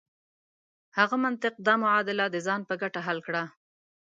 هغه 0.97 1.15
منطق 1.25 1.53
دا 1.67 1.73
معادله 1.83 2.25
د 2.31 2.35
ځان 2.45 2.61
په 2.69 2.73
ګټه 2.81 2.99
حل 3.07 3.19
کړه. 3.27 3.43